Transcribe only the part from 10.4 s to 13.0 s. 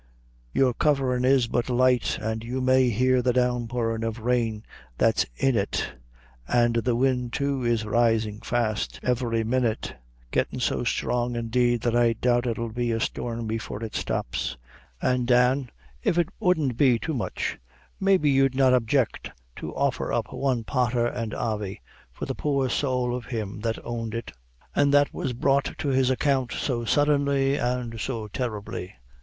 so strong, indeed, that I doubt it 'ill be a